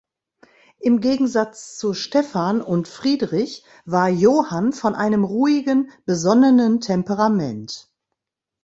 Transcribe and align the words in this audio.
Im 0.79 0.99
Gegensatz 0.99 1.77
zu 1.77 1.93
Stephan 1.93 2.59
und 2.63 2.87
Friedrich 2.87 3.63
war 3.85 4.09
Johann 4.09 4.73
von 4.73 4.95
einem 4.95 5.23
ruhigen, 5.23 5.91
besonnenen 6.07 6.81
Temperament. 6.81 7.87